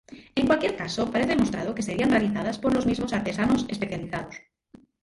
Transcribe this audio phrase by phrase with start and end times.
[0.33, 4.35] En cualquier caso, parece demostrado que serían realizadas por los mismos artesanos especializados.